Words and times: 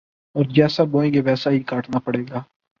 ،اور 0.35 0.45
جیسا 0.55 0.83
بوئیں 0.91 1.13
گے 1.13 1.21
ویسا 1.25 1.49
ہی 1.51 1.59
کاٹنا 1.63 1.99
پڑے 1.99 2.23
گا 2.29 2.39